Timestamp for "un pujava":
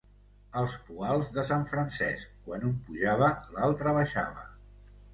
2.73-3.31